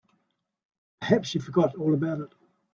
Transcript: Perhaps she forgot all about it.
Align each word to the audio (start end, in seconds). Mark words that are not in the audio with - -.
Perhaps 0.99 1.29
she 1.29 1.37
forgot 1.37 1.75
all 1.75 1.93
about 1.93 2.21
it. 2.21 2.33